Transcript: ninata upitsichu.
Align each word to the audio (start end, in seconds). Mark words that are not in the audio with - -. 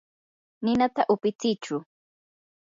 ninata 0.63 1.01
upitsichu. 1.13 1.75